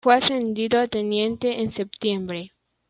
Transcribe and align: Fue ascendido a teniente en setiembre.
Fue 0.03 0.15
ascendido 0.15 0.79
a 0.79 0.87
teniente 0.87 1.61
en 1.61 1.69
setiembre. 1.69 2.53